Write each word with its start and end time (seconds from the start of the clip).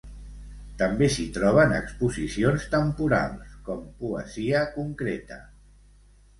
També 0.77 1.09
s'hi 1.15 1.25
troben 1.35 1.75
exposicions 1.81 2.67
temporals, 2.73 3.55
com 3.69 3.87
Poesia 4.03 4.67
concreta. 4.81 5.43